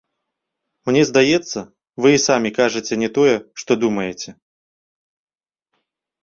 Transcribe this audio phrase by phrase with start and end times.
[0.89, 1.59] Мне здаецца,
[2.05, 4.35] вы і самі кажаце не тое, што думаеце.